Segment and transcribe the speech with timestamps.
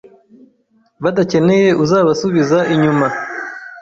[1.03, 3.07] badakeneye uzabasubiza inyuma